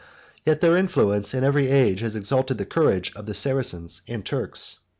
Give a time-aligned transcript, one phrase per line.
[0.47, 4.79] Yet their influence in every age has exalted the courage of the Saracens and Turks.